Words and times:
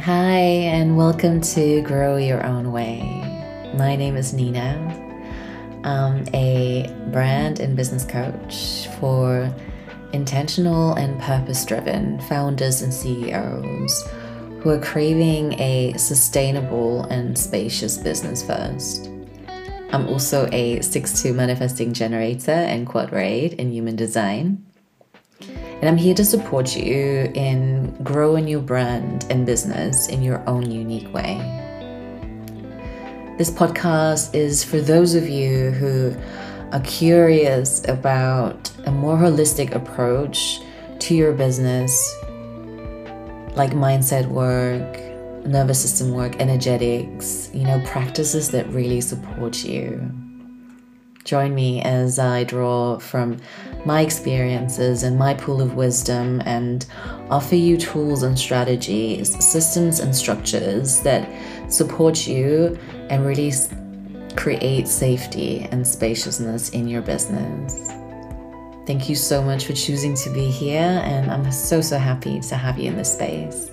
Hi, 0.00 0.40
and 0.40 0.96
welcome 0.96 1.40
to 1.40 1.80
Grow 1.82 2.16
Your 2.16 2.44
Own 2.44 2.72
Way. 2.72 3.00
My 3.76 3.94
name 3.94 4.16
is 4.16 4.32
Nina. 4.32 4.74
I'm 5.84 6.24
a 6.34 6.92
brand 7.12 7.60
and 7.60 7.76
business 7.76 8.04
coach 8.04 8.88
for 8.98 9.54
intentional 10.12 10.94
and 10.94 11.20
purpose 11.20 11.64
driven 11.64 12.20
founders 12.22 12.82
and 12.82 12.92
CEOs 12.92 14.08
who 14.58 14.70
are 14.70 14.80
craving 14.80 15.52
a 15.60 15.94
sustainable 15.96 17.04
and 17.04 17.38
spacious 17.38 17.98
business 17.98 18.44
first. 18.44 19.06
I'm 19.92 20.08
also 20.08 20.48
a 20.50 20.80
6-2 20.80 21.32
manifesting 21.32 21.92
generator 21.92 22.50
and 22.50 22.84
quad 22.84 23.12
right 23.12 23.52
in 23.52 23.70
human 23.70 23.94
design. 23.94 24.66
And 25.82 25.88
I'm 25.88 25.96
here 25.96 26.14
to 26.14 26.24
support 26.24 26.76
you 26.76 27.28
in 27.34 27.92
growing 28.04 28.46
your 28.46 28.60
brand 28.60 29.26
and 29.30 29.44
business 29.44 30.06
in 30.06 30.22
your 30.22 30.40
own 30.48 30.70
unique 30.70 31.12
way. 31.12 31.38
This 33.36 33.50
podcast 33.50 34.32
is 34.32 34.62
for 34.62 34.80
those 34.80 35.16
of 35.16 35.28
you 35.28 35.72
who 35.72 36.14
are 36.70 36.80
curious 36.82 37.82
about 37.88 38.70
a 38.86 38.92
more 38.92 39.16
holistic 39.16 39.74
approach 39.74 40.60
to 41.00 41.16
your 41.16 41.32
business, 41.32 42.14
like 43.56 43.72
mindset 43.72 44.28
work, 44.28 45.00
nervous 45.44 45.82
system 45.82 46.14
work, 46.14 46.36
energetics, 46.40 47.50
you 47.52 47.64
know, 47.64 47.82
practices 47.86 48.52
that 48.52 48.68
really 48.68 49.00
support 49.00 49.64
you. 49.64 50.21
Join 51.24 51.54
me 51.54 51.80
as 51.82 52.18
I 52.18 52.44
draw 52.44 52.98
from 52.98 53.40
my 53.84 54.00
experiences 54.00 55.02
and 55.02 55.18
my 55.18 55.34
pool 55.34 55.60
of 55.60 55.74
wisdom 55.74 56.42
and 56.44 56.84
offer 57.30 57.54
you 57.54 57.76
tools 57.76 58.22
and 58.22 58.38
strategies, 58.38 59.32
systems 59.44 60.00
and 60.00 60.14
structures 60.14 61.00
that 61.02 61.28
support 61.72 62.26
you 62.26 62.78
and 63.08 63.24
really 63.24 63.52
create 64.36 64.88
safety 64.88 65.68
and 65.70 65.86
spaciousness 65.86 66.70
in 66.70 66.88
your 66.88 67.02
business. 67.02 67.88
Thank 68.84 69.08
you 69.08 69.14
so 69.14 69.42
much 69.42 69.66
for 69.66 69.74
choosing 69.74 70.16
to 70.16 70.30
be 70.30 70.50
here, 70.50 71.00
and 71.04 71.30
I'm 71.30 71.52
so, 71.52 71.80
so 71.80 71.98
happy 71.98 72.40
to 72.40 72.56
have 72.56 72.78
you 72.78 72.88
in 72.88 72.96
this 72.96 73.12
space. 73.12 73.70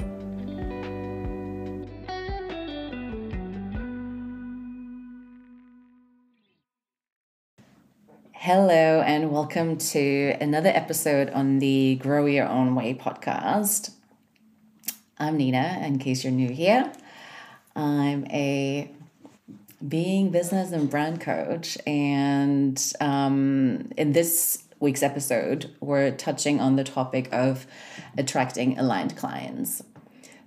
Hello, 8.52 9.02
and 9.02 9.32
welcome 9.32 9.78
to 9.78 10.36
another 10.42 10.70
episode 10.70 11.30
on 11.30 11.60
the 11.60 11.98
Grow 11.98 12.26
Your 12.26 12.48
Own 12.48 12.74
Way 12.74 12.96
podcast. 12.96 13.92
I'm 15.20 15.38
Nina, 15.38 15.80
in 15.84 16.00
case 16.00 16.24
you're 16.24 16.34
new 16.34 16.50
here. 16.50 16.92
I'm 17.76 18.26
a 18.32 18.90
being 19.88 20.32
business 20.32 20.72
and 20.72 20.90
brand 20.90 21.22
coach, 21.22 21.78
and 21.86 22.84
um, 23.00 23.92
in 23.96 24.14
this 24.14 24.64
week's 24.80 25.04
episode, 25.04 25.70
we're 25.80 26.10
touching 26.10 26.60
on 26.60 26.76
the 26.76 26.84
topic 26.84 27.32
of 27.32 27.68
attracting 28.18 28.80
aligned 28.80 29.16
clients. 29.16 29.84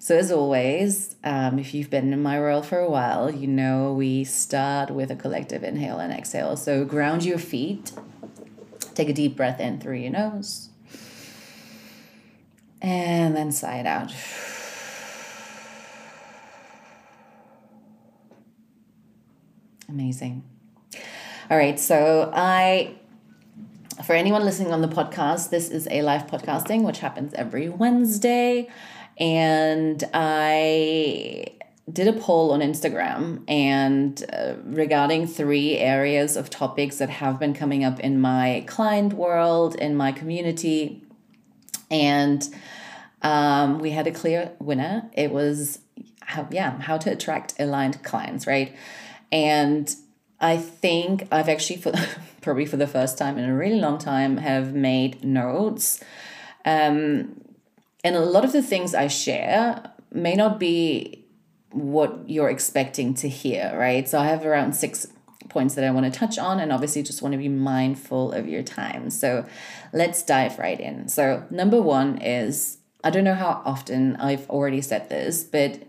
So, 0.02 0.18
as 0.18 0.32
always, 0.32 1.14
um, 1.22 1.60
if 1.60 1.74
you've 1.74 1.88
been 1.88 2.12
in 2.12 2.20
my 2.20 2.36
role 2.36 2.64
for 2.64 2.80
a 2.80 2.90
while, 2.90 3.30
you 3.30 3.46
know 3.46 3.92
we 3.92 4.24
start 4.24 4.90
with 4.90 5.12
a 5.12 5.14
collective 5.14 5.62
inhale 5.62 6.00
and 6.00 6.12
exhale. 6.12 6.56
So, 6.56 6.84
ground 6.84 7.24
your 7.24 7.38
feet, 7.38 7.92
take 8.96 9.08
a 9.08 9.12
deep 9.12 9.36
breath 9.36 9.60
in 9.60 9.78
through 9.78 9.98
your 9.98 10.10
nose, 10.10 10.70
and 12.80 13.36
then 13.36 13.52
sigh 13.52 13.78
it 13.78 13.86
out. 13.86 14.12
Amazing. 19.88 20.42
All 21.48 21.56
right, 21.56 21.78
so 21.78 22.32
I 22.34 22.96
for 24.04 24.14
anyone 24.14 24.44
listening 24.44 24.72
on 24.72 24.80
the 24.80 24.88
podcast, 24.88 25.50
this 25.50 25.68
is 25.68 25.86
a 25.92 26.02
live 26.02 26.26
podcasting 26.26 26.82
which 26.82 26.98
happens 26.98 27.34
every 27.34 27.68
Wednesday. 27.68 28.68
And 29.18 30.02
I 30.12 31.46
did 31.92 32.08
a 32.08 32.12
poll 32.12 32.52
on 32.52 32.60
Instagram 32.60 33.42
and 33.48 34.24
uh, 34.32 34.54
regarding 34.64 35.26
three 35.26 35.78
areas 35.78 36.36
of 36.36 36.48
topics 36.48 36.98
that 36.98 37.10
have 37.10 37.38
been 37.38 37.54
coming 37.54 37.84
up 37.84 38.00
in 38.00 38.20
my 38.20 38.64
client 38.66 39.12
world, 39.12 39.74
in 39.74 39.96
my 39.96 40.12
community. 40.12 41.02
And 41.90 42.46
um, 43.22 43.78
we 43.78 43.90
had 43.90 44.06
a 44.06 44.12
clear 44.12 44.52
winner. 44.58 45.10
It 45.12 45.32
was 45.32 45.80
how, 46.20 46.48
yeah, 46.50 46.80
how 46.80 46.98
to 46.98 47.10
attract 47.10 47.54
aligned 47.58 48.02
clients, 48.02 48.46
right? 48.46 48.74
And 49.30 49.94
I 50.40 50.56
think 50.56 51.28
I've 51.30 51.48
actually, 51.48 51.80
for 51.80 51.92
probably 52.40 52.66
for 52.66 52.76
the 52.76 52.86
first 52.86 53.18
time 53.18 53.38
in 53.38 53.44
a 53.48 53.54
really 53.54 53.80
long 53.80 53.98
time, 53.98 54.38
have 54.38 54.72
made 54.72 55.24
notes. 55.24 56.02
Um, 56.64 57.40
and 58.04 58.16
a 58.16 58.20
lot 58.20 58.44
of 58.44 58.52
the 58.52 58.62
things 58.62 58.94
I 58.94 59.08
share 59.08 59.92
may 60.10 60.34
not 60.34 60.58
be 60.58 61.24
what 61.70 62.28
you're 62.28 62.50
expecting 62.50 63.14
to 63.14 63.28
hear, 63.28 63.72
right? 63.74 64.08
So 64.08 64.18
I 64.18 64.26
have 64.26 64.44
around 64.44 64.74
six 64.74 65.06
points 65.48 65.74
that 65.74 65.84
I 65.84 65.90
want 65.90 66.12
to 66.12 66.18
touch 66.18 66.38
on, 66.38 66.60
and 66.60 66.72
obviously 66.72 67.02
just 67.02 67.22
want 67.22 67.32
to 67.32 67.38
be 67.38 67.48
mindful 67.48 68.32
of 68.32 68.48
your 68.48 68.62
time. 68.62 69.10
So 69.10 69.46
let's 69.92 70.22
dive 70.22 70.58
right 70.58 70.80
in. 70.80 71.08
So, 71.08 71.44
number 71.50 71.80
one 71.80 72.18
is 72.18 72.78
I 73.04 73.10
don't 73.10 73.24
know 73.24 73.34
how 73.34 73.62
often 73.64 74.16
I've 74.16 74.48
already 74.48 74.80
said 74.80 75.08
this, 75.08 75.42
but 75.44 75.82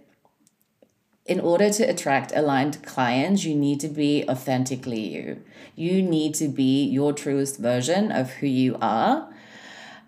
in 1.26 1.40
order 1.40 1.70
to 1.70 1.84
attract 1.84 2.34
aligned 2.36 2.84
clients, 2.86 3.46
you 3.46 3.56
need 3.56 3.80
to 3.80 3.88
be 3.88 4.26
authentically 4.28 5.00
you. 5.00 5.42
You 5.76 6.02
need 6.02 6.36
to 6.36 6.48
be 6.50 6.86
your 6.86 7.14
truest 7.14 7.60
version 7.60 8.12
of 8.12 8.32
who 8.32 8.48
you 8.48 8.78
are. 8.82 9.34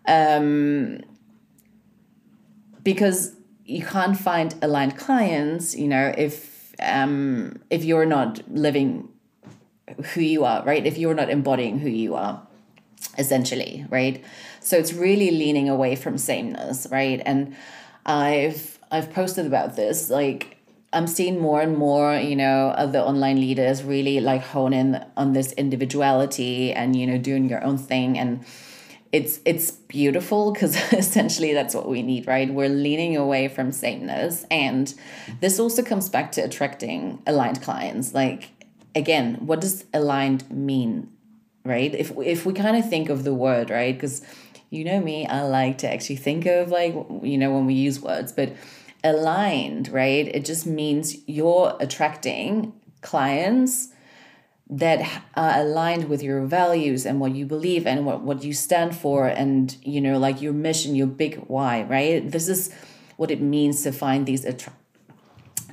Um, 0.08 1.02
because 2.86 3.36
you 3.66 3.84
can't 3.84 4.18
find 4.18 4.56
aligned 4.62 4.96
clients, 4.96 5.76
you 5.76 5.90
know, 5.90 6.14
if 6.18 6.74
um, 6.80 7.62
if 7.70 7.84
you're 7.84 8.06
not 8.06 8.48
living 8.50 9.10
who 10.14 10.22
you 10.22 10.46
are, 10.46 10.64
right? 10.64 10.86
If 10.86 10.98
you're 10.98 11.14
not 11.14 11.30
embodying 11.30 11.80
who 11.80 11.90
you 11.90 12.16
are, 12.16 12.42
essentially, 13.18 13.86
right? 13.90 14.24
So 14.62 14.78
it's 14.78 14.94
really 14.94 15.32
leaning 15.32 15.68
away 15.68 15.96
from 15.96 16.18
sameness, 16.18 16.88
right? 16.90 17.22
And 17.26 17.56
I've 18.06 18.80
I've 18.92 19.12
posted 19.12 19.46
about 19.46 19.76
this, 19.76 20.10
like 20.10 20.58
I'm 20.94 21.08
seeing 21.08 21.42
more 21.42 21.62
and 21.62 21.76
more, 21.76 22.16
you 22.16 22.36
know, 22.36 22.70
other 22.70 23.00
online 23.00 23.42
leaders 23.42 23.84
really 23.84 24.20
like 24.20 24.44
hone 24.44 24.74
in 24.74 25.04
on 25.18 25.34
this 25.34 25.52
individuality 25.54 26.72
and 26.72 26.96
you 26.96 27.08
know 27.08 27.18
doing 27.18 27.50
your 27.50 27.64
own 27.64 27.78
thing 27.78 28.18
and 28.18 28.46
it's 29.16 29.40
it's 29.46 29.72
beautiful 29.72 30.52
because 30.52 30.76
essentially 30.94 31.54
that's 31.54 31.74
what 31.74 31.88
we 31.88 32.02
need 32.02 32.28
right? 32.28 32.54
We're 32.54 32.68
leaning 32.70 33.16
away 33.16 33.48
from 33.48 33.72
sameness 33.72 34.46
and 34.52 34.94
this 35.40 35.58
also 35.58 35.82
comes 35.84 36.10
back 36.10 36.34
to 36.34 36.42
attracting 36.42 37.22
aligned 37.26 37.62
clients. 37.62 38.14
Like 38.14 38.50
again 38.94 39.36
what 39.36 39.62
does 39.62 39.86
aligned 39.94 40.52
mean 40.52 41.10
right? 41.64 41.96
If 41.96 42.12
if 42.18 42.46
we 42.46 42.52
kind 42.52 42.76
of 42.76 42.90
think 42.90 43.08
of 43.08 43.24
the 43.24 43.34
word 43.34 43.70
right? 43.70 43.96
Because 43.96 44.22
you 44.72 44.84
know 44.84 45.00
me 45.00 45.26
i 45.28 45.44
like 45.44 45.78
to 45.78 45.88
actually 45.90 46.16
think 46.16 46.48
of 46.48 46.70
like 46.70 46.94
you 47.22 47.38
know 47.38 47.54
when 47.54 47.68
we 47.68 47.76
use 47.76 48.02
words 48.02 48.34
but 48.34 48.52
aligned 49.04 49.88
right? 49.88 50.28
It 50.28 50.44
just 50.44 50.66
means 50.66 51.16
you're 51.28 51.78
attracting 51.80 52.74
clients 53.02 53.94
that 54.70 55.24
are 55.36 55.60
aligned 55.60 56.10
with 56.10 56.24
your 56.24 56.44
values 56.46 57.06
and 57.06 57.20
what 57.20 57.36
you 57.36 57.46
believe 57.46 57.86
and 57.86 58.06
what, 58.06 58.22
what 58.22 58.44
you 58.44 58.54
stand 58.54 58.96
for 58.96 59.28
and 59.28 59.78
you 59.84 60.02
know 60.02 60.18
like 60.18 60.42
your 60.42 60.54
mission 60.54 60.96
your 60.96 61.08
big 61.08 61.36
why 61.48 61.84
right? 61.84 62.30
This 62.30 62.48
is 62.48 62.74
what 63.18 63.30
it 63.30 63.42
means 63.42 63.84
to 63.84 63.92
find 63.92 64.26
these 64.26 64.44
attra- 64.44 64.74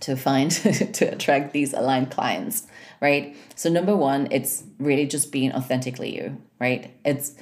to 0.00 0.16
find 0.16 0.50
to 0.94 1.06
attract 1.06 1.52
these 1.52 1.72
aligned 1.72 2.10
clients 2.10 2.66
right? 3.00 3.34
So 3.54 3.70
number 3.70 3.96
one 3.96 4.28
it's 4.30 4.64
really 4.78 5.06
just 5.06 5.32
being 5.32 5.52
authentically 5.52 6.14
you 6.14 6.42
right? 6.60 6.94
It's 7.04 7.34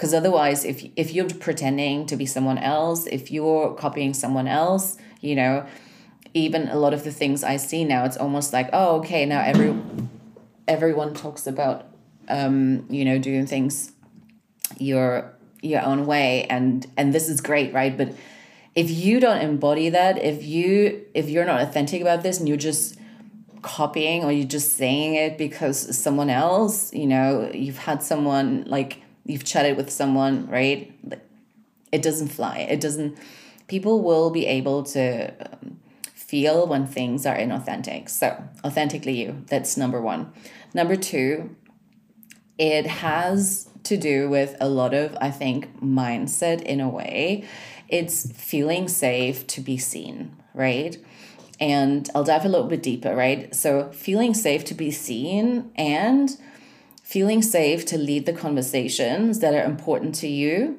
because 0.00 0.14
otherwise 0.14 0.64
if 0.64 0.84
if 0.96 1.12
you're 1.12 1.28
pretending 1.28 2.06
to 2.06 2.16
be 2.16 2.24
someone 2.24 2.56
else 2.56 3.06
if 3.06 3.30
you're 3.30 3.74
copying 3.74 4.14
someone 4.14 4.48
else 4.48 4.96
you 5.20 5.34
know 5.34 5.66
even 6.32 6.68
a 6.68 6.76
lot 6.76 6.94
of 6.94 7.04
the 7.04 7.10
things 7.10 7.44
i 7.44 7.58
see 7.58 7.84
now 7.84 8.06
it's 8.06 8.16
almost 8.16 8.50
like 8.50 8.70
oh 8.72 8.96
okay 8.96 9.26
now 9.26 9.42
every 9.42 9.72
everyone 10.70 11.12
talks 11.12 11.46
about 11.46 11.86
um, 12.28 12.86
you 12.88 13.04
know 13.04 13.18
doing 13.18 13.46
things 13.46 13.92
your 14.78 15.34
your 15.60 15.82
own 15.82 16.06
way 16.06 16.44
and 16.44 16.86
and 16.96 17.12
this 17.12 17.28
is 17.28 17.40
great 17.40 17.74
right 17.74 17.98
but 17.98 18.14
if 18.74 18.88
you 18.88 19.20
don't 19.20 19.42
embody 19.42 19.90
that 19.90 20.16
if 20.22 20.42
you 20.44 21.04
if 21.12 21.28
you're 21.28 21.44
not 21.44 21.60
authentic 21.60 22.00
about 22.00 22.22
this 22.22 22.38
and 22.38 22.48
you're 22.48 22.56
just 22.56 22.96
copying 23.62 24.24
or 24.24 24.32
you're 24.32 24.46
just 24.46 24.74
saying 24.78 25.14
it 25.14 25.36
because 25.36 25.76
someone 25.98 26.30
else 26.30 26.94
you 26.94 27.06
know 27.06 27.50
you've 27.52 27.76
had 27.76 28.02
someone 28.02 28.64
like 28.66 29.02
you've 29.26 29.44
chatted 29.44 29.76
with 29.76 29.90
someone 29.90 30.48
right 30.48 30.90
it 31.92 32.02
doesn't 32.02 32.28
fly. 32.28 32.58
It 32.58 32.80
doesn't, 32.80 33.18
people 33.68 34.02
will 34.02 34.30
be 34.30 34.46
able 34.46 34.82
to 34.84 35.30
um, 35.40 35.79
feel 36.30 36.64
when 36.64 36.86
things 36.86 37.26
are 37.26 37.36
inauthentic. 37.36 38.08
So, 38.08 38.44
authentically 38.64 39.20
you, 39.20 39.44
that's 39.48 39.76
number 39.76 40.00
one. 40.00 40.32
Number 40.72 40.94
two, 40.94 41.56
it 42.56 42.86
has 42.86 43.68
to 43.82 43.96
do 43.96 44.30
with 44.30 44.56
a 44.60 44.68
lot 44.68 44.94
of, 44.94 45.18
I 45.20 45.32
think, 45.32 45.80
mindset 45.82 46.62
in 46.62 46.80
a 46.80 46.88
way. 46.88 47.48
It's 47.88 48.30
feeling 48.30 48.86
safe 48.86 49.44
to 49.48 49.60
be 49.60 49.76
seen, 49.76 50.36
right? 50.54 50.96
And 51.58 52.08
I'll 52.14 52.22
dive 52.22 52.44
a 52.44 52.48
little 52.48 52.68
bit 52.68 52.82
deeper, 52.82 53.16
right? 53.16 53.52
So, 53.52 53.90
feeling 53.90 54.32
safe 54.32 54.64
to 54.66 54.74
be 54.74 54.92
seen 54.92 55.72
and 55.74 56.30
feeling 57.02 57.42
safe 57.42 57.84
to 57.86 57.98
lead 57.98 58.24
the 58.24 58.32
conversations 58.32 59.40
that 59.40 59.52
are 59.52 59.64
important 59.64 60.14
to 60.16 60.28
you 60.28 60.78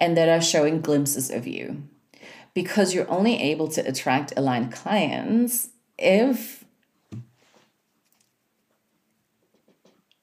and 0.00 0.16
that 0.16 0.28
are 0.28 0.42
showing 0.42 0.80
glimpses 0.80 1.30
of 1.30 1.46
you. 1.46 1.84
Because 2.62 2.92
you're 2.92 3.08
only 3.08 3.40
able 3.52 3.68
to 3.68 3.80
attract 3.86 4.32
aligned 4.36 4.72
clients 4.72 5.68
if 5.96 6.64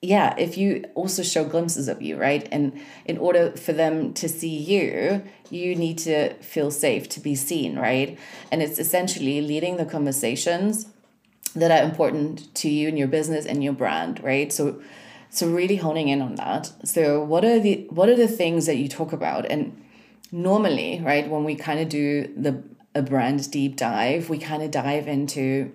yeah, 0.02 0.36
if 0.38 0.58
you 0.58 0.84
also 0.96 1.24
show 1.24 1.46
glimpses 1.46 1.88
of 1.88 2.02
you, 2.02 2.18
right? 2.18 2.46
And 2.52 2.78
in 3.06 3.18
order 3.18 3.52
for 3.52 3.72
them 3.72 4.14
to 4.16 4.28
see 4.28 4.54
you, 4.74 5.24
you 5.50 5.76
need 5.76 5.98
to 6.00 6.34
feel 6.54 6.72
safe 6.72 7.08
to 7.16 7.22
be 7.22 7.36
seen, 7.36 7.80
right? 7.80 8.20
And 8.52 8.62
it's 8.62 8.80
essentially 8.80 9.40
leading 9.40 9.78
the 9.78 9.86
conversations 9.86 10.88
that 11.56 11.72
are 11.72 11.88
important 11.90 12.54
to 12.56 12.70
you 12.70 12.90
and 12.90 13.00
your 13.00 13.08
business 13.08 13.46
and 13.46 13.64
your 13.64 13.72
brand, 13.72 14.22
right? 14.22 14.52
So 14.52 14.82
so 15.30 15.50
really 15.50 15.78
honing 15.78 16.10
in 16.10 16.22
on 16.22 16.36
that. 16.36 16.74
So 16.84 17.24
what 17.24 17.46
are 17.46 17.62
the 17.62 17.88
what 17.92 18.10
are 18.10 18.18
the 18.18 18.28
things 18.28 18.66
that 18.66 18.76
you 18.76 18.90
talk 18.90 19.14
about? 19.14 19.46
And 19.46 19.85
normally, 20.36 21.02
right, 21.04 21.30
when 21.30 21.44
we 21.44 21.56
kind 21.56 21.80
of 21.80 21.90
do 21.90 22.34
the 22.36 22.62
a 22.94 23.02
brand 23.02 23.52
deep 23.52 23.76
dive, 23.76 24.30
we 24.30 24.38
kind 24.38 24.64
of 24.64 24.72
dive 24.72 25.08
into 25.08 25.72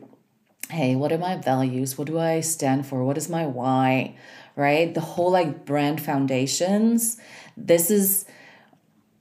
hey, 0.70 0.94
what 0.94 1.10
are 1.10 1.18
my 1.18 1.34
values? 1.36 1.98
What 1.98 2.06
do 2.06 2.16
I 2.16 2.38
stand 2.38 2.86
for? 2.86 3.02
What 3.02 3.18
is 3.18 3.28
my 3.28 3.44
why? 3.44 4.14
Right? 4.54 4.94
The 4.94 5.00
whole 5.00 5.32
like 5.32 5.66
brand 5.66 6.00
foundations. 6.00 7.18
This 7.56 7.90
is 7.90 8.24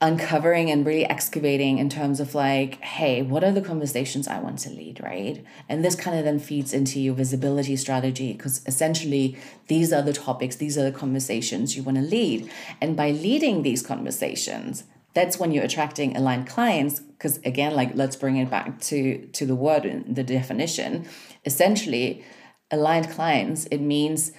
uncovering 0.00 0.70
and 0.70 0.86
really 0.86 1.04
excavating 1.04 1.78
in 1.78 1.88
terms 1.88 2.20
of 2.20 2.36
like, 2.36 2.80
hey, 2.82 3.20
what 3.20 3.42
are 3.42 3.50
the 3.50 3.60
conversations 3.60 4.28
I 4.28 4.38
want 4.38 4.60
to 4.60 4.70
lead, 4.70 5.00
right? 5.02 5.44
And 5.68 5.84
this 5.84 5.96
kind 5.96 6.16
of 6.16 6.24
then 6.24 6.38
feeds 6.38 6.72
into 6.72 7.00
your 7.00 7.14
visibility 7.14 7.76
strategy 7.76 8.32
because 8.32 8.62
essentially 8.66 9.36
these 9.66 9.92
are 9.92 10.02
the 10.02 10.12
topics, 10.12 10.56
these 10.56 10.78
are 10.78 10.84
the 10.84 10.96
conversations 10.96 11.76
you 11.76 11.82
want 11.82 11.98
to 11.98 12.04
lead. 12.04 12.48
And 12.80 12.96
by 12.96 13.10
leading 13.10 13.62
these 13.62 13.82
conversations, 13.82 14.84
that's 15.14 15.38
when 15.38 15.52
you're 15.52 15.64
attracting 15.64 16.16
aligned 16.16 16.46
clients 16.46 17.00
because 17.00 17.38
again 17.38 17.74
like 17.74 17.92
let's 17.94 18.16
bring 18.16 18.36
it 18.36 18.50
back 18.50 18.80
to 18.80 19.26
to 19.28 19.44
the 19.46 19.54
word 19.54 19.84
and 19.84 20.14
the 20.14 20.24
definition. 20.24 21.06
Essentially 21.44 22.24
aligned 22.70 23.10
clients 23.10 23.66
it 23.66 23.78
means 23.78 24.32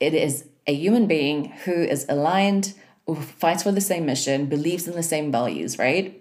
it 0.00 0.14
is 0.14 0.46
a 0.66 0.74
human 0.74 1.06
being 1.06 1.50
who 1.64 1.72
is 1.72 2.04
aligned 2.08 2.74
who 3.06 3.14
fights 3.14 3.62
for 3.62 3.72
the 3.72 3.80
same 3.80 4.06
mission 4.06 4.46
believes 4.46 4.86
in 4.88 4.94
the 4.94 5.02
same 5.02 5.30
values 5.30 5.78
right? 5.78 6.16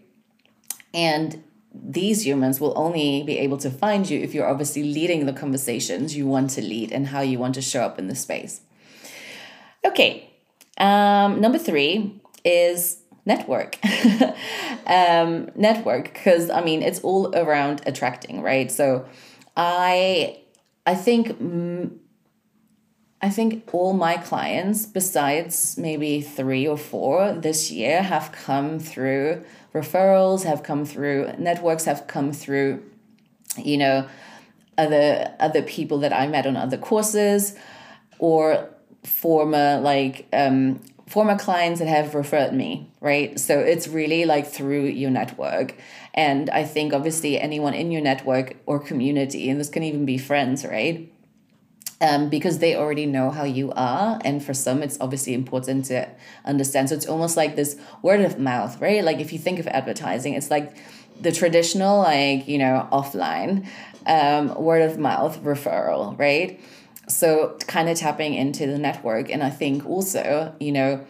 And 0.94 1.44
these 1.74 2.25
humans 2.25 2.59
will 2.59 2.74
only 2.75 3.24
be 3.24 3.38
able 3.38 3.57
to 3.57 3.69
find 3.69 4.09
you 4.09 4.19
if 4.19 4.33
you're 4.33 4.47
obviously 4.47 4.83
leading 4.83 5.27
the 5.27 5.33
conversations 5.33 6.15
you 6.15 6.25
want 6.25 6.50
to 6.51 6.62
lead 6.62 6.92
and 6.92 7.07
how 7.07 7.21
you 7.21 7.38
want 7.38 7.56
to 7.56 7.62
show 7.62 7.83
up 7.83 8.00
in 8.00 8.07
the 8.07 8.15
space. 8.15 8.62
Okay 9.83 10.30
um, 10.80 11.42
number 11.42 11.57
three 11.57 12.21
is 12.45 12.97
network. 13.33 13.77
Um, 14.87 15.51
network 15.55 16.05
because 16.05 16.49
i 16.49 16.61
mean 16.63 16.81
it's 16.81 17.01
all 17.01 17.35
around 17.35 17.83
attracting 17.85 18.41
right? 18.41 18.71
So 18.71 19.05
i 19.55 20.39
i 20.87 20.95
think 20.95 21.25
i 23.21 23.29
think 23.29 23.49
all 23.71 23.93
my 23.93 24.15
clients 24.17 24.87
besides 24.87 25.77
maybe 25.77 26.21
three 26.21 26.65
or 26.67 26.77
four 26.77 27.33
this 27.33 27.69
year 27.69 28.01
have 28.01 28.31
come 28.31 28.79
through 28.79 29.43
referrals 29.75 30.43
have 30.43 30.63
come 30.63 30.85
through 30.85 31.31
networks 31.37 31.85
have 31.85 32.07
come 32.07 32.31
through 32.31 32.81
you 33.57 33.77
know 33.77 34.07
other 34.77 35.35
other 35.39 35.61
people 35.61 35.99
that 35.99 36.13
i 36.21 36.25
met 36.25 36.47
on 36.47 36.55
other 36.55 36.77
courses 36.77 37.53
or 38.17 38.69
former 39.03 39.79
like 39.91 40.25
um, 40.33 40.79
former 41.09 41.35
clients 41.35 41.79
that 41.79 41.88
have 41.88 42.13
referred 42.13 42.53
me, 42.53 42.88
right? 43.01 43.39
So 43.39 43.57
it's 43.57 43.88
really 43.88 44.25
like 44.25 44.45
through 44.45 44.85
your 44.85 45.09
network. 45.09 45.73
And 46.13 46.51
I 46.51 46.63
think 46.63 46.94
obviously 46.94 47.39
anyone 47.39 47.73
in 47.73 47.89
your 47.89 48.01
network 48.01 48.57
or 48.67 48.77
community, 48.79 49.50
and 49.50 49.59
this 49.59 49.69
can 49.69 49.81
even 49.81 50.06
be 50.06 50.19
friends, 50.19 50.63
right? 50.63 51.11
Um, 52.00 52.29
because 52.29 52.59
they 52.59 52.75
already 52.75 53.07
know 53.07 53.31
how 53.31 53.44
you 53.44 53.71
are. 53.71 54.21
And 54.23 54.45
for 54.45 54.53
some, 54.53 54.83
it's 54.83 55.00
obviously 55.01 55.33
important 55.33 55.85
to 55.85 56.07
understand. 56.45 56.89
So 56.89 56.95
it's 56.95 57.07
almost 57.07 57.35
like 57.35 57.56
this 57.56 57.75
word 58.03 58.21
of 58.21 58.38
mouth, 58.38 58.79
right? 58.79 59.03
Like 59.03 59.19
if 59.19 59.33
you 59.33 59.39
think 59.39 59.57
of 59.57 59.65
advertising, 59.65 60.35
it's 60.35 60.51
like 60.51 60.77
the 61.19 61.31
traditional, 61.31 61.97
like, 61.97 62.47
you 62.47 62.59
know, 62.59 62.88
offline 62.91 63.67
um, 64.06 64.53
word 64.63 64.83
of 64.83 65.00
mouth 65.00 65.44
referral, 65.44 66.17
right? 66.19 66.59
So 67.09 67.57
kind 67.67 67.89
of 67.89 67.97
tapping 67.97 68.33
into 68.33 68.65
the 68.67 68.77
network 68.77 69.29
and 69.29 69.44
i 69.44 69.50
think 69.50 69.85
also 69.85 70.56
you 70.59 70.71
know 70.71 71.06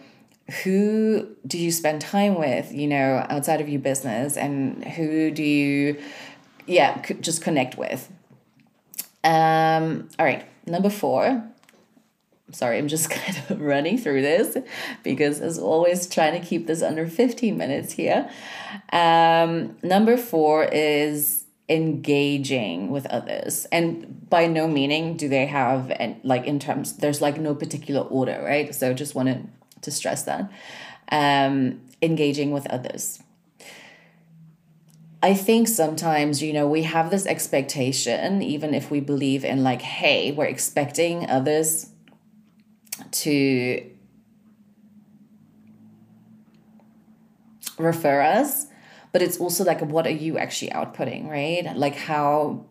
who 0.50 1.28
do 1.46 1.58
you 1.58 1.70
spend 1.70 2.00
time 2.00 2.34
with 2.34 2.72
you 2.72 2.86
know 2.86 3.24
outside 3.30 3.60
of 3.60 3.68
your 3.68 3.80
business 3.80 4.36
and 4.36 4.84
who 4.84 5.30
do 5.30 5.42
you 5.42 6.00
yeah 6.66 7.00
just 7.20 7.42
connect 7.42 7.76
with? 7.78 8.10
Um 9.24 10.08
all 10.18 10.26
right 10.26 10.46
number 10.66 10.90
four. 10.90 11.44
Sorry 12.52 12.78
i'm 12.78 12.88
just 12.88 13.10
kind 13.10 13.42
of 13.48 13.60
running 13.60 13.96
through 13.96 14.22
this 14.22 14.56
because 15.02 15.40
as 15.40 15.58
always 15.58 16.08
trying 16.08 16.40
to 16.40 16.46
keep 16.46 16.66
this 16.66 16.82
under 16.82 17.06
15 17.06 17.56
minutes 17.56 17.92
here. 17.92 18.28
Um 18.92 19.76
number 19.82 20.16
four 20.16 20.64
is 20.64 21.39
engaging 21.70 22.90
with 22.90 23.06
others. 23.06 23.66
And 23.70 24.28
by 24.28 24.46
no 24.46 24.66
meaning 24.68 25.16
do 25.16 25.28
they 25.28 25.46
have 25.46 25.90
and 25.92 26.20
like 26.24 26.44
in 26.44 26.58
terms 26.58 26.96
there's 26.98 27.20
like 27.22 27.38
no 27.38 27.54
particular 27.54 28.02
order 28.02 28.42
right? 28.44 28.74
So 28.74 28.92
just 28.92 29.14
wanted 29.14 29.48
to 29.82 29.90
stress 29.90 30.24
that. 30.24 30.50
Um 31.10 31.80
engaging 32.02 32.50
with 32.50 32.66
others. 32.68 33.22
I 35.22 35.34
think 35.34 35.68
sometimes, 35.68 36.42
you 36.42 36.54
know, 36.54 36.66
we 36.66 36.82
have 36.84 37.10
this 37.10 37.26
expectation, 37.26 38.40
even 38.40 38.72
if 38.72 38.90
we 38.90 39.00
believe 39.00 39.44
in, 39.44 39.62
like, 39.62 39.82
hey, 39.82 40.32
we're 40.32 40.46
expecting 40.46 41.28
others 41.28 41.90
to 43.10 43.84
refer 47.78 48.22
us 48.22 48.69
but 49.12 49.22
it's 49.22 49.38
also 49.38 49.64
like 49.64 49.80
what 49.80 50.06
are 50.06 50.10
you 50.10 50.38
actually 50.38 50.70
outputting 50.70 51.28
right? 51.28 51.76
Like 51.76 51.96
how 51.96 52.64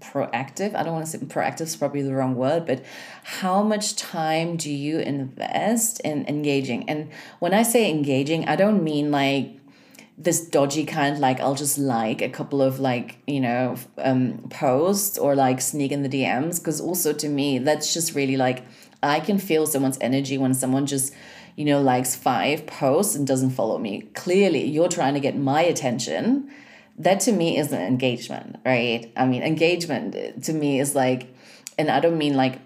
proactive 0.00 0.74
i 0.74 0.82
don't 0.82 0.92
want 0.92 1.04
to 1.04 1.10
say 1.10 1.18
proactive 1.18 1.62
is 1.62 1.76
probably 1.76 2.02
the 2.02 2.14
wrong 2.14 2.34
word 2.34 2.66
but 2.66 2.84
how 3.24 3.62
much 3.62 3.96
time 3.96 4.56
do 4.56 4.70
you 4.70 4.98
invest 4.98 6.00
in 6.00 6.26
engaging? 6.26 6.88
And 6.88 7.10
when 7.38 7.54
i 7.54 7.62
say 7.62 7.90
engaging 7.90 8.46
i 8.48 8.56
don't 8.56 8.84
mean 8.84 9.10
like 9.10 9.58
this 10.18 10.40
dodgy 10.46 10.84
kind 10.84 11.18
like 11.18 11.40
i'll 11.40 11.54
just 11.54 11.78
like 11.78 12.22
a 12.22 12.28
couple 12.28 12.62
of 12.62 12.78
like 12.80 13.18
you 13.26 13.40
know 13.40 13.76
um 13.98 14.46
posts 14.50 15.18
or 15.18 15.34
like 15.34 15.60
sneak 15.60 15.92
in 15.92 16.02
the 16.02 16.08
dms 16.08 16.58
because 16.58 16.80
also 16.80 17.12
to 17.12 17.28
me 17.28 17.58
that's 17.58 17.92
just 17.92 18.14
really 18.14 18.36
like 18.36 18.64
i 19.02 19.20
can 19.20 19.38
feel 19.38 19.66
someone's 19.66 19.98
energy 20.00 20.38
when 20.38 20.54
someone 20.54 20.86
just 20.86 21.12
you 21.56 21.64
know, 21.64 21.80
likes 21.80 22.14
five 22.14 22.66
posts 22.66 23.14
and 23.14 23.26
doesn't 23.26 23.50
follow 23.50 23.78
me. 23.78 24.02
Clearly, 24.14 24.64
you're 24.66 24.88
trying 24.88 25.14
to 25.14 25.20
get 25.20 25.36
my 25.36 25.62
attention. 25.62 26.50
That 26.98 27.20
to 27.20 27.32
me 27.32 27.58
is 27.58 27.72
an 27.72 27.82
engagement, 27.82 28.56
right? 28.64 29.10
I 29.16 29.26
mean, 29.26 29.42
engagement 29.42 30.44
to 30.44 30.52
me 30.52 30.78
is 30.78 30.94
like, 30.94 31.34
and 31.78 31.90
I 31.90 32.00
don't 32.00 32.18
mean 32.18 32.36
like 32.36 32.60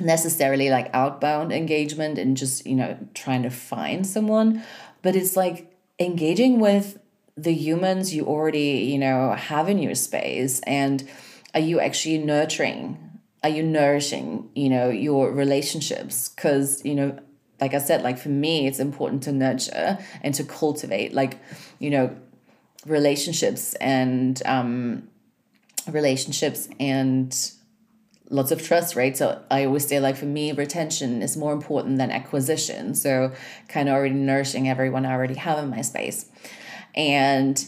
necessarily 0.00 0.70
like 0.70 0.88
outbound 0.94 1.52
engagement 1.52 2.18
and 2.18 2.36
just, 2.36 2.64
you 2.64 2.74
know, 2.74 2.96
trying 3.14 3.42
to 3.42 3.50
find 3.50 4.06
someone, 4.06 4.64
but 5.02 5.14
it's 5.14 5.36
like 5.36 5.76
engaging 5.98 6.60
with 6.60 6.98
the 7.36 7.52
humans 7.52 8.14
you 8.14 8.26
already, 8.26 8.88
you 8.92 8.98
know, 8.98 9.32
have 9.32 9.68
in 9.68 9.78
your 9.78 9.94
space 9.94 10.60
and 10.60 11.08
are 11.54 11.60
you 11.60 11.80
actually 11.80 12.18
nurturing 12.18 12.98
are 13.42 13.50
you 13.50 13.62
nourishing 13.62 14.48
you 14.54 14.68
know 14.68 14.88
your 14.88 15.32
relationships 15.32 16.28
because 16.28 16.84
you 16.84 16.94
know 16.94 17.18
like 17.62 17.74
I 17.74 17.78
said, 17.78 18.02
like 18.02 18.18
for 18.18 18.28
me, 18.28 18.66
it's 18.66 18.80
important 18.80 19.22
to 19.22 19.32
nurture 19.32 19.96
and 20.20 20.34
to 20.34 20.42
cultivate, 20.42 21.14
like, 21.14 21.38
you 21.78 21.90
know, 21.90 22.16
relationships 22.86 23.74
and 23.74 24.42
um, 24.44 25.08
relationships 25.86 26.68
and 26.80 27.52
lots 28.30 28.50
of 28.50 28.60
trust, 28.60 28.96
right? 28.96 29.16
So 29.16 29.40
I 29.48 29.64
always 29.64 29.86
say, 29.86 30.00
like, 30.00 30.16
for 30.16 30.24
me, 30.24 30.50
retention 30.50 31.22
is 31.22 31.36
more 31.36 31.52
important 31.52 31.98
than 31.98 32.10
acquisition. 32.10 32.96
So, 32.96 33.30
kind 33.68 33.88
of 33.88 33.94
already 33.94 34.16
nourishing 34.16 34.68
everyone 34.68 35.06
I 35.06 35.12
already 35.12 35.34
have 35.34 35.62
in 35.62 35.70
my 35.70 35.82
space. 35.82 36.26
And 36.96 37.64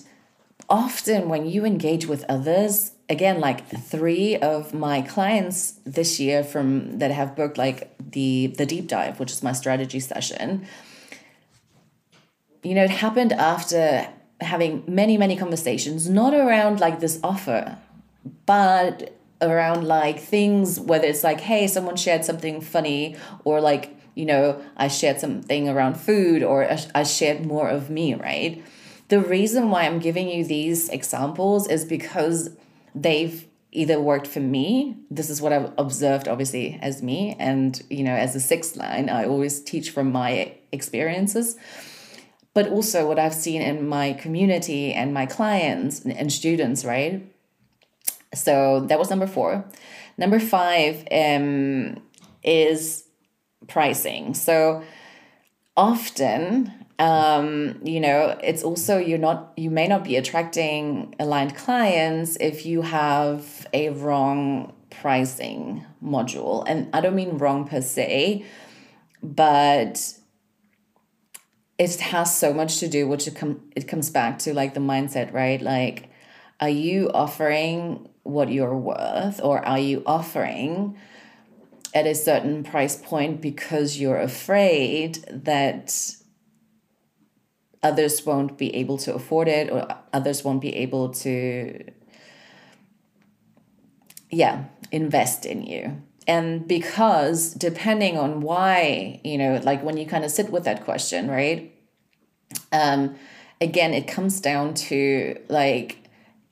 often 0.68 1.28
when 1.28 1.46
you 1.46 1.64
engage 1.64 2.06
with 2.06 2.24
others, 2.28 2.93
again, 3.08 3.40
like 3.40 3.68
three 3.68 4.36
of 4.36 4.72
my 4.72 5.02
clients 5.02 5.78
this 5.84 6.18
year 6.18 6.42
from 6.42 6.98
that 6.98 7.10
have 7.10 7.36
booked 7.36 7.58
like 7.58 7.94
the 7.98 8.54
the 8.58 8.66
deep 8.66 8.88
dive, 8.88 9.20
which 9.20 9.32
is 9.32 9.42
my 9.42 9.52
strategy 9.52 10.00
session, 10.00 10.66
you 12.62 12.74
know, 12.74 12.84
it 12.84 12.90
happened 12.90 13.32
after 13.32 14.08
having 14.40 14.82
many, 14.86 15.16
many 15.16 15.36
conversations, 15.36 16.08
not 16.08 16.34
around 16.34 16.80
like 16.80 17.00
this 17.00 17.20
offer, 17.22 17.78
but 18.46 19.16
around 19.40 19.86
like 19.86 20.18
things, 20.18 20.80
whether 20.80 21.06
it's 21.06 21.22
like, 21.22 21.40
hey, 21.40 21.66
someone 21.66 21.96
shared 21.96 22.24
something 22.24 22.60
funny, 22.60 23.16
or 23.44 23.60
like, 23.60 23.94
you 24.14 24.24
know, 24.24 24.60
I 24.76 24.88
shared 24.88 25.20
something 25.20 25.68
around 25.68 25.94
food, 25.96 26.42
or 26.42 26.66
I 26.94 27.02
shared 27.02 27.44
more 27.44 27.68
of 27.68 27.90
me, 27.90 28.14
right? 28.14 28.62
The 29.08 29.20
reason 29.20 29.70
why 29.70 29.84
I'm 29.84 29.98
giving 29.98 30.28
you 30.28 30.44
these 30.44 30.88
examples 30.88 31.68
is 31.68 31.84
because 31.84 32.50
they've 32.94 33.46
either 33.72 34.00
worked 34.00 34.26
for 34.26 34.40
me 34.40 34.96
this 35.10 35.28
is 35.28 35.42
what 35.42 35.52
i've 35.52 35.72
observed 35.78 36.28
obviously 36.28 36.78
as 36.80 37.02
me 37.02 37.34
and 37.38 37.82
you 37.90 38.04
know 38.04 38.14
as 38.14 38.36
a 38.36 38.40
sixth 38.40 38.76
line 38.76 39.08
i 39.08 39.24
always 39.24 39.60
teach 39.60 39.90
from 39.90 40.12
my 40.12 40.54
experiences 40.70 41.56
but 42.54 42.68
also 42.68 43.06
what 43.06 43.18
I've 43.18 43.34
seen 43.34 43.60
in 43.60 43.86
my 43.88 44.12
community 44.12 44.92
and 44.92 45.12
my 45.12 45.26
clients 45.26 46.04
and 46.06 46.32
students, 46.32 46.84
right? 46.84 47.26
So 48.32 48.80
that 48.86 48.98
was 48.98 49.10
number 49.10 49.26
four. 49.26 49.64
Number 50.16 50.38
five 50.38 51.06
um, 51.10 52.00
is 52.44 53.04
pricing. 53.66 54.34
So 54.34 54.84
often, 55.76 56.72
um, 56.98 57.80
you 57.82 58.00
know, 58.00 58.38
it's 58.42 58.62
also 58.62 58.98
you're 58.98 59.18
not 59.18 59.52
you 59.56 59.70
may 59.70 59.88
not 59.88 60.04
be 60.04 60.16
attracting 60.16 61.14
aligned 61.18 61.56
clients 61.56 62.36
if 62.40 62.64
you 62.64 62.82
have 62.82 63.66
a 63.72 63.90
wrong 63.90 64.72
pricing 64.90 65.84
module, 66.04 66.64
and 66.66 66.88
I 66.94 67.00
don't 67.00 67.16
mean 67.16 67.38
wrong 67.38 67.66
per 67.66 67.80
se, 67.80 68.44
but 69.22 70.14
it 71.78 71.96
has 71.96 72.36
so 72.36 72.52
much 72.52 72.78
to 72.78 72.88
do 72.88 73.08
which 73.08 73.26
it, 73.26 73.34
com- 73.34 73.60
it 73.74 73.88
comes 73.88 74.10
back 74.10 74.38
to 74.40 74.54
like 74.54 74.74
the 74.74 74.80
mindset 74.80 75.32
right? 75.32 75.60
Like 75.60 76.10
are 76.60 76.68
you 76.68 77.10
offering 77.12 78.08
what 78.22 78.50
you're 78.50 78.76
worth 78.76 79.40
or 79.42 79.66
are 79.66 79.78
you 79.78 80.02
offering 80.06 80.96
at 81.92 82.06
a 82.06 82.14
certain 82.14 82.64
price 82.64 82.96
point 82.96 83.40
because 83.40 83.98
you're 83.98 84.18
afraid 84.18 85.16
that 85.30 86.14
others 87.84 88.24
won't 88.24 88.56
be 88.56 88.74
able 88.74 88.98
to 88.98 89.14
afford 89.14 89.46
it 89.46 89.70
or 89.70 89.86
others 90.12 90.42
won't 90.42 90.62
be 90.62 90.74
able 90.74 91.10
to 91.10 91.84
yeah 94.30 94.64
invest 94.90 95.46
in 95.46 95.62
you. 95.62 96.02
And 96.26 96.66
because 96.66 97.52
depending 97.52 98.18
on 98.18 98.40
why 98.40 99.20
you 99.22 99.38
know 99.38 99.60
like 99.62 99.84
when 99.84 99.96
you 99.98 100.06
kind 100.06 100.24
of 100.24 100.30
sit 100.30 100.50
with 100.50 100.64
that 100.64 100.84
question 100.84 101.30
right 101.30 101.70
um 102.72 103.14
again 103.60 103.92
it 103.92 104.08
comes 104.08 104.40
down 104.40 104.74
to 104.74 105.38
like 105.48 105.98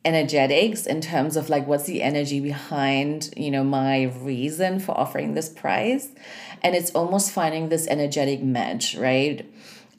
energetics 0.05 0.85
in 0.85 1.01
terms 1.01 1.37
of 1.37 1.49
like 1.49 1.67
what's 1.67 1.85
the 1.85 2.03
energy 2.03 2.41
behind 2.41 3.33
you 3.37 3.51
know 3.51 3.65
my 3.65 4.03
reason 4.21 4.79
for 4.79 4.93
offering 4.93 5.33
this 5.35 5.49
price. 5.49 6.11
And 6.65 6.77
it's 6.77 6.91
almost 6.91 7.33
finding 7.33 7.71
this 7.71 7.89
energetic 7.89 8.43
match 8.43 8.95
right 8.97 9.47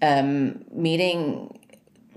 um 0.02 0.64
meeting 0.72 1.60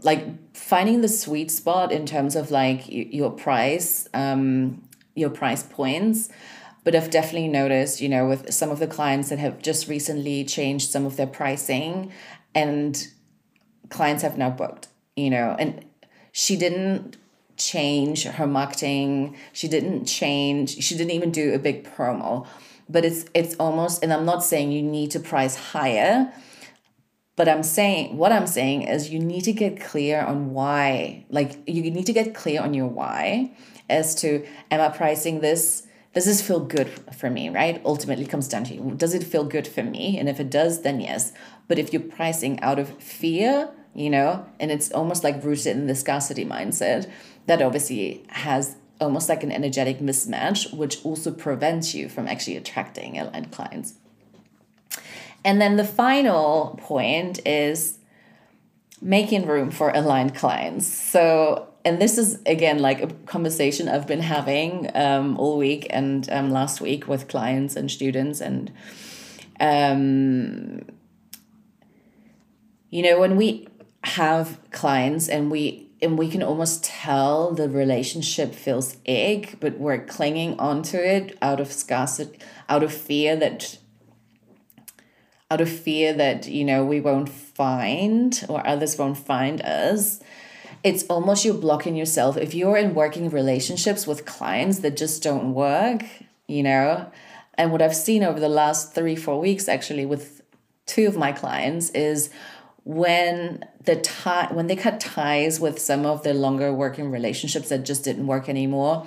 like 0.02 0.24
finding 0.54 1.00
the 1.00 1.08
sweet 1.08 1.50
spot 1.50 1.92
in 1.92 2.06
terms 2.06 2.36
of 2.36 2.50
like 2.50 2.84
your 2.88 3.30
price 3.30 4.08
um 4.14 4.82
your 5.14 5.30
price 5.30 5.62
points 5.62 6.28
but 6.86 6.94
I've 6.94 7.10
definitely 7.10 7.48
noticed, 7.48 8.00
you 8.00 8.08
know, 8.08 8.28
with 8.28 8.54
some 8.54 8.70
of 8.70 8.78
the 8.78 8.86
clients 8.86 9.30
that 9.30 9.40
have 9.40 9.60
just 9.60 9.88
recently 9.88 10.44
changed 10.44 10.88
some 10.88 11.04
of 11.04 11.16
their 11.16 11.26
pricing 11.26 12.12
and 12.54 13.08
clients 13.88 14.22
have 14.22 14.38
now 14.38 14.50
booked, 14.50 14.86
you 15.16 15.28
know, 15.28 15.56
and 15.58 15.84
she 16.30 16.54
didn't 16.54 17.16
change 17.56 18.22
her 18.22 18.46
marketing. 18.46 19.36
She 19.52 19.66
didn't 19.66 20.04
change, 20.04 20.80
she 20.80 20.96
didn't 20.96 21.10
even 21.10 21.32
do 21.32 21.54
a 21.54 21.58
big 21.58 21.92
promo. 21.92 22.46
But 22.88 23.04
it's 23.04 23.24
it's 23.34 23.56
almost 23.56 24.04
and 24.04 24.12
I'm 24.12 24.24
not 24.24 24.44
saying 24.44 24.70
you 24.70 24.82
need 24.82 25.10
to 25.10 25.18
price 25.18 25.56
higher, 25.56 26.32
but 27.36 27.48
I'm 27.48 27.62
saying 27.62 28.16
what 28.16 28.32
I'm 28.32 28.46
saying 28.46 28.82
is 28.82 29.10
you 29.10 29.20
need 29.20 29.42
to 29.42 29.52
get 29.52 29.80
clear 29.80 30.20
on 30.20 30.52
why. 30.52 31.24
Like 31.30 31.56
you 31.66 31.90
need 31.90 32.06
to 32.06 32.12
get 32.12 32.34
clear 32.34 32.62
on 32.62 32.74
your 32.74 32.88
why 32.88 33.52
as 33.88 34.14
to 34.16 34.44
am 34.70 34.80
I 34.80 34.88
pricing 34.88 35.40
this 35.40 35.86
does 36.14 36.24
this 36.24 36.40
feel 36.40 36.60
good 36.60 36.88
for 37.14 37.28
me, 37.28 37.50
right? 37.50 37.78
Ultimately 37.84 38.24
comes 38.24 38.48
down 38.48 38.64
to 38.64 38.74
you. 38.74 38.94
Does 38.96 39.12
it 39.12 39.22
feel 39.22 39.44
good 39.44 39.68
for 39.68 39.82
me? 39.82 40.16
And 40.18 40.30
if 40.30 40.40
it 40.40 40.48
does, 40.48 40.80
then 40.80 40.98
yes. 40.98 41.34
But 41.68 41.78
if 41.78 41.92
you're 41.92 42.00
pricing 42.00 42.58
out 42.60 42.78
of 42.78 42.88
fear, 43.02 43.68
you 43.94 44.08
know, 44.08 44.46
and 44.58 44.70
it's 44.70 44.90
almost 44.90 45.22
like 45.22 45.44
rooted 45.44 45.76
in 45.76 45.88
the 45.88 45.94
scarcity 45.94 46.46
mindset, 46.46 47.10
that 47.44 47.60
obviously 47.60 48.24
has 48.28 48.76
almost 48.98 49.28
like 49.28 49.42
an 49.42 49.52
energetic 49.52 49.98
mismatch, 49.98 50.72
which 50.72 51.04
also 51.04 51.30
prevents 51.30 51.94
you 51.94 52.08
from 52.08 52.26
actually 52.26 52.56
attracting 52.56 53.18
aligned 53.18 53.52
clients. 53.52 53.92
And 55.46 55.60
then 55.60 55.76
the 55.76 55.84
final 55.84 56.76
point 56.82 57.46
is 57.46 58.00
making 59.00 59.46
room 59.46 59.70
for 59.70 59.90
aligned 59.90 60.34
clients. 60.34 60.88
So 60.88 61.68
and 61.84 62.02
this 62.02 62.18
is 62.18 62.42
again 62.46 62.80
like 62.80 63.00
a 63.00 63.06
conversation 63.26 63.88
I've 63.88 64.08
been 64.08 64.22
having 64.22 64.90
um, 64.96 65.38
all 65.38 65.56
week 65.56 65.86
and 65.90 66.28
um, 66.32 66.50
last 66.50 66.80
week 66.80 67.06
with 67.06 67.28
clients 67.28 67.76
and 67.76 67.88
students 67.88 68.40
and 68.40 68.72
um, 69.60 70.84
you 72.90 73.02
know 73.02 73.20
when 73.20 73.36
we 73.36 73.68
have 74.02 74.58
clients 74.72 75.28
and 75.28 75.48
we 75.48 75.86
and 76.02 76.18
we 76.18 76.28
can 76.28 76.42
almost 76.42 76.82
tell 76.82 77.52
the 77.52 77.68
relationship 77.68 78.52
feels 78.52 78.96
egg 79.06 79.56
but 79.60 79.78
we're 79.78 80.04
clinging 80.04 80.58
onto 80.58 80.96
it 80.96 81.38
out 81.40 81.60
of 81.60 81.70
scarcity 81.70 82.36
out 82.68 82.82
of 82.82 82.92
fear 82.92 83.36
that 83.36 83.78
out 85.50 85.60
of 85.60 85.68
fear 85.68 86.12
that 86.12 86.46
you 86.46 86.64
know 86.64 86.84
we 86.84 87.00
won't 87.00 87.28
find 87.28 88.44
or 88.48 88.66
others 88.66 88.98
won't 88.98 89.18
find 89.18 89.60
us 89.62 90.20
it's 90.86 91.02
almost 91.04 91.44
you 91.44 91.52
blocking 91.52 91.96
yourself. 91.96 92.36
If 92.36 92.54
you're 92.54 92.76
in 92.76 92.94
working 92.94 93.28
relationships 93.28 94.06
with 94.06 94.24
clients 94.24 94.78
that 94.80 94.96
just 94.96 95.20
don't 95.20 95.52
work, 95.52 96.04
you 96.46 96.62
know, 96.62 97.10
and 97.54 97.72
what 97.72 97.82
I've 97.82 97.96
seen 97.96 98.22
over 98.22 98.38
the 98.38 98.48
last 98.48 98.94
three, 98.94 99.16
four 99.16 99.40
weeks 99.40 99.68
actually 99.68 100.06
with 100.06 100.42
two 100.86 101.08
of 101.08 101.16
my 101.16 101.32
clients 101.32 101.90
is 101.90 102.30
when 102.84 103.64
the 103.84 103.96
tie 103.96 104.46
when 104.52 104.68
they 104.68 104.76
cut 104.76 105.00
ties 105.00 105.58
with 105.58 105.80
some 105.80 106.06
of 106.06 106.22
the 106.22 106.32
longer 106.32 106.72
working 106.72 107.10
relationships 107.10 107.68
that 107.70 107.84
just 107.84 108.04
didn't 108.04 108.28
work 108.28 108.48
anymore, 108.48 109.06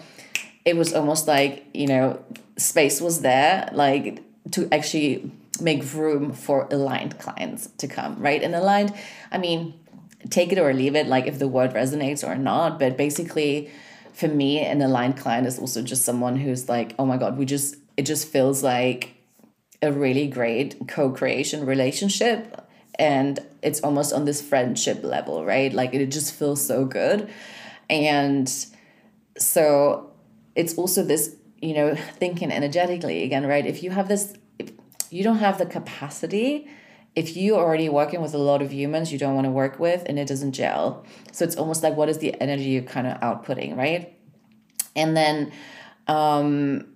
it 0.65 0.75
was 0.75 0.93
almost 0.93 1.27
like, 1.27 1.65
you 1.73 1.87
know, 1.87 2.21
space 2.57 2.99
was 2.99 3.21
there, 3.21 3.69
like 3.71 4.21
to 4.51 4.67
actually 4.73 5.31
make 5.61 5.93
room 5.93 6.33
for 6.33 6.67
aligned 6.71 7.19
clients 7.19 7.67
to 7.77 7.87
come, 7.87 8.19
right? 8.19 8.41
And 8.41 8.55
aligned, 8.55 8.93
I 9.31 9.37
mean, 9.37 9.73
take 10.29 10.51
it 10.51 10.57
or 10.57 10.73
leave 10.73 10.95
it, 10.95 11.07
like 11.07 11.27
if 11.27 11.39
the 11.39 11.47
word 11.47 11.73
resonates 11.73 12.27
or 12.27 12.35
not. 12.35 12.79
But 12.79 12.97
basically, 12.97 13.71
for 14.13 14.27
me, 14.27 14.59
an 14.59 14.81
aligned 14.81 15.17
client 15.17 15.47
is 15.47 15.59
also 15.59 15.81
just 15.81 16.03
someone 16.03 16.35
who's 16.37 16.67
like, 16.67 16.93
oh 16.99 17.05
my 17.05 17.17
God, 17.17 17.37
we 17.37 17.45
just, 17.45 17.75
it 17.97 18.05
just 18.05 18.27
feels 18.27 18.63
like 18.63 19.15
a 19.81 19.91
really 19.91 20.27
great 20.27 20.75
co 20.87 21.09
creation 21.09 21.65
relationship. 21.65 22.65
And 22.97 23.39
it's 23.61 23.79
almost 23.79 24.11
on 24.11 24.25
this 24.25 24.41
friendship 24.41 25.03
level, 25.03 25.45
right? 25.45 25.71
Like 25.71 25.93
it 25.93 26.05
just 26.07 26.33
feels 26.33 26.65
so 26.65 26.83
good. 26.85 27.29
And 27.89 28.53
so 29.37 30.11
it's 30.55 30.75
also 30.75 31.03
this, 31.03 31.35
you 31.61 31.73
know, 31.73 31.95
thinking 31.95 32.51
energetically 32.51 33.23
again, 33.23 33.45
right? 33.45 33.65
If 33.65 33.83
you 33.83 33.91
have 33.91 34.09
this, 34.09 34.33
you 35.09 35.23
don't 35.23 35.37
have 35.37 35.57
the 35.57 35.65
capacity. 35.65 36.67
If 37.15 37.35
you're 37.35 37.57
already 37.57 37.89
working 37.89 38.21
with 38.21 38.33
a 38.33 38.37
lot 38.37 38.61
of 38.61 38.71
humans 38.71 39.11
you 39.11 39.17
don't 39.17 39.35
want 39.35 39.45
to 39.45 39.51
work 39.51 39.79
with 39.79 40.03
and 40.05 40.19
it 40.19 40.27
doesn't 40.27 40.53
gel. 40.53 41.05
So 41.31 41.43
it's 41.43 41.55
almost 41.55 41.83
like 41.83 41.95
what 41.95 42.09
is 42.09 42.19
the 42.19 42.39
energy 42.41 42.69
you're 42.69 42.83
kind 42.83 43.07
of 43.07 43.19
outputting 43.19 43.75
right? 43.75 44.15
And 44.95 45.17
then 45.17 45.51
um 46.07 46.93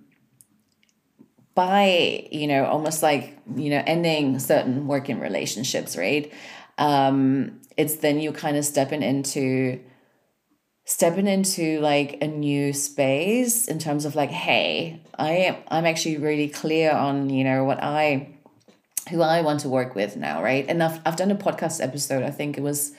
by 1.54 2.28
you 2.30 2.46
know 2.46 2.64
almost 2.64 3.02
like 3.02 3.38
you 3.54 3.70
know 3.70 3.82
ending 3.86 4.38
certain 4.38 4.86
working 4.86 5.20
relationships 5.20 5.96
right? 5.96 6.32
Um 6.78 7.60
it's 7.76 7.96
then 7.96 8.20
you 8.20 8.32
kind 8.32 8.56
of 8.56 8.64
stepping 8.64 9.02
into 9.02 9.80
stepping 10.84 11.26
into 11.26 11.80
like 11.80 12.18
a 12.20 12.26
new 12.26 12.72
space 12.72 13.66
in 13.66 13.78
terms 13.78 14.04
of 14.04 14.14
like 14.14 14.30
hey 14.30 15.00
i 15.18 15.30
am 15.30 15.56
i'm 15.68 15.86
actually 15.86 16.18
really 16.18 16.48
clear 16.48 16.90
on 16.92 17.30
you 17.30 17.42
know 17.42 17.64
what 17.64 17.82
i 17.82 18.28
who 19.10 19.22
i 19.22 19.40
want 19.40 19.60
to 19.60 19.68
work 19.68 19.94
with 19.94 20.16
now 20.16 20.42
right? 20.42 20.66
And 20.68 20.82
i've, 20.82 21.00
I've 21.06 21.16
done 21.16 21.30
a 21.30 21.36
podcast 21.36 21.82
episode 21.82 22.22
i 22.22 22.30
think 22.30 22.58
it 22.58 22.60
was 22.60 22.92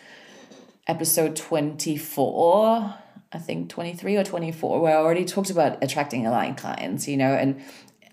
episode 0.88 1.36
24 1.36 2.96
i 3.32 3.38
think 3.38 3.70
23 3.70 4.18
or 4.18 4.24
24 4.24 4.82
where 4.82 4.98
i 4.98 5.00
already 5.00 5.26
talked 5.26 5.52
about 5.52 5.84
attracting 5.84 6.26
aligned 6.26 6.58
clients 6.58 7.08
you 7.08 7.18
know 7.18 7.34
and 7.34 7.62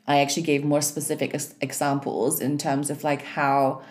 i 0.07 0.21
actually 0.21 0.43
gave 0.43 0.65
more 0.65 0.83
specific 0.83 1.35
examples 1.63 2.41
in 2.41 2.59
terms 2.59 2.91
of 2.91 3.05
like 3.05 3.23
how 3.23 3.83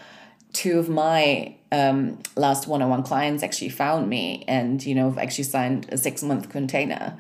two 0.54 0.80
of 0.80 0.90
my 0.90 1.56
um, 1.72 2.20
last 2.36 2.68
one-on-one 2.68 3.04
clients 3.04 3.44
actually 3.44 3.70
found 3.70 4.10
me 4.10 4.44
and 4.48 4.86
you 4.86 4.94
know 4.94 5.16
actually 5.18 5.46
signed 5.46 5.88
a 5.92 5.98
six 5.98 6.22
month 6.22 6.50
container 6.50 7.18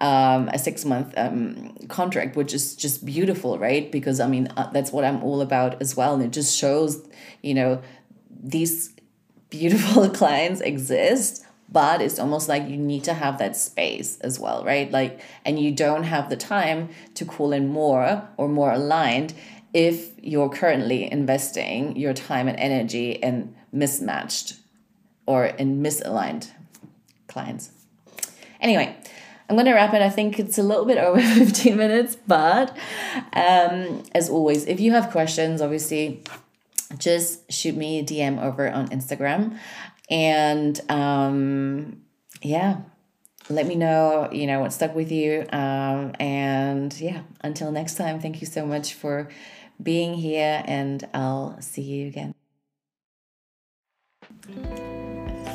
um, 0.00 0.48
a 0.48 0.58
six 0.58 0.84
month 0.84 1.12
um, 1.16 1.74
contract 1.88 2.36
which 2.36 2.54
is 2.54 2.76
just 2.76 3.04
beautiful 3.04 3.58
right? 3.58 3.90
Because 3.90 4.20
i 4.20 4.28
mean 4.28 4.48
uh, 4.56 4.70
that's 4.70 4.92
what 4.92 5.04
i'm 5.04 5.22
all 5.22 5.40
about 5.40 5.80
as 5.82 5.96
well. 5.96 6.14
And 6.14 6.22
it 6.22 6.30
just 6.30 6.56
shows 6.56 7.06
you 7.42 7.54
know 7.54 7.82
these 8.30 8.94
beautiful 9.50 10.08
clients 10.20 10.60
exist 10.60 11.44
but 11.70 12.00
it's 12.00 12.18
almost 12.18 12.48
like 12.48 12.66
you 12.66 12.78
need 12.78 13.04
to 13.04 13.12
have 13.12 13.38
that 13.38 13.56
space 13.56 14.18
as 14.20 14.38
well 14.38 14.64
right? 14.64 14.90
Like 14.90 15.20
and 15.44 15.58
you 15.58 15.72
don't 15.72 16.04
have 16.04 16.30
the 16.30 16.36
time 16.36 16.90
to 17.14 17.24
call 17.24 17.52
in 17.52 17.68
more 17.68 18.28
or 18.36 18.48
more 18.48 18.70
aligned 18.70 19.34
if 19.72 20.12
you're 20.22 20.48
currently 20.48 21.10
investing 21.10 21.96
your 21.96 22.14
time 22.14 22.48
and 22.48 22.58
energy 22.58 23.12
in 23.12 23.54
mismatched 23.72 24.56
or 25.26 25.46
in 25.46 25.82
misaligned 25.82 26.50
clients. 27.26 27.70
Anyway, 28.60 28.96
I'm 29.48 29.56
going 29.56 29.66
to 29.66 29.74
wrap 29.74 29.94
it. 29.94 30.02
I 30.02 30.10
think 30.10 30.38
it's 30.38 30.58
a 30.58 30.62
little 30.62 30.84
bit 30.84 30.98
over 30.98 31.20
15 31.20 31.76
minutes, 31.76 32.16
but 32.26 32.76
um, 33.32 34.02
as 34.14 34.28
always, 34.28 34.66
if 34.66 34.80
you 34.80 34.92
have 34.92 35.10
questions, 35.10 35.60
obviously, 35.60 36.22
just 36.98 37.50
shoot 37.52 37.76
me 37.76 38.00
a 38.00 38.02
DM 38.02 38.42
over 38.42 38.70
on 38.70 38.88
Instagram. 38.88 39.58
And 40.10 40.80
um, 40.90 42.02
yeah, 42.42 42.78
let 43.50 43.66
me 43.66 43.74
know, 43.74 44.28
you 44.32 44.46
know, 44.46 44.60
what 44.60 44.72
stuck 44.72 44.94
with 44.94 45.10
you. 45.10 45.46
Um, 45.52 46.12
and 46.20 46.98
yeah, 47.00 47.22
until 47.42 47.72
next 47.72 47.96
time, 47.96 48.20
thank 48.20 48.40
you 48.40 48.46
so 48.46 48.66
much 48.66 48.94
for 48.94 49.28
being 49.82 50.14
here, 50.14 50.62
and 50.66 51.06
I'll 51.14 51.60
see 51.60 51.82
you 51.82 52.08
again. 52.08 52.34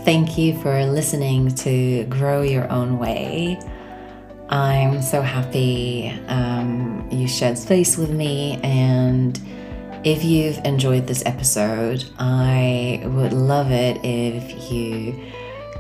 Thank 0.06 0.38
you 0.38 0.60
for 0.62 0.86
listening 0.86 1.54
to 1.56 2.06
Grow 2.06 2.42
Your 2.42 2.70
Own 2.72 3.00
Way. 3.00 3.60
I'm 4.50 5.02
so 5.02 5.22
happy 5.22 6.10
um, 6.28 7.08
you 7.12 7.28
shared 7.28 7.58
space 7.58 7.98
with 7.98 8.12
me. 8.12 8.60
And 8.64 9.40
if 10.04 10.24
you've 10.24 10.58
enjoyed 10.66 11.08
this 11.08 11.24
episode, 11.26 12.06
I 12.20 13.02
would 13.06 13.34
love 13.34 13.72
it 13.72 14.04
if 14.04 14.72
you 14.72 15.20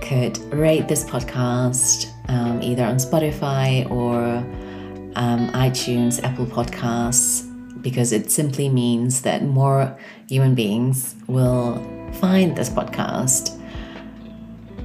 could 0.03 0.37
rate 0.53 0.87
this 0.87 1.03
podcast 1.03 2.11
um, 2.29 2.61
either 2.61 2.83
on 2.83 2.97
Spotify 2.97 3.89
or 3.89 4.23
um, 5.15 5.49
iTunes, 5.51 6.21
Apple 6.23 6.45
Podcasts 6.45 7.49
because 7.83 8.11
it 8.11 8.31
simply 8.31 8.69
means 8.69 9.21
that 9.21 9.43
more 9.43 9.95
human 10.27 10.55
beings 10.55 11.15
will 11.27 11.75
find 12.13 12.55
this 12.55 12.69
podcast. 12.69 13.59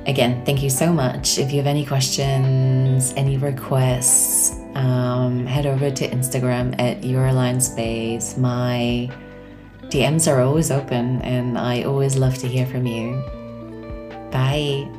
Again, 0.07 0.45
thank 0.45 0.63
you 0.63 0.71
so 0.71 0.93
much. 0.93 1.39
If 1.39 1.51
you 1.53 1.59
have 1.59 1.67
any 1.67 1.87
questions, 1.87 3.15
any 3.17 3.37
requests, 3.37 4.59
um, 4.75 5.47
head 5.47 5.67
over 5.67 5.91
to 5.91 6.09
Instagram 6.09 6.75
at 6.81 7.05
Your 7.05 7.27
Aligned 7.27 7.63
Space. 7.63 8.37
My 8.37 9.11
DMs 9.89 10.31
are 10.31 10.41
always 10.41 10.71
open, 10.71 11.21
and 11.23 11.59
I 11.59 11.83
always 11.83 12.17
love 12.17 12.37
to 12.39 12.49
hear 12.49 12.67
from 12.67 12.87
you. 12.87 13.23
Bye. 14.31 14.98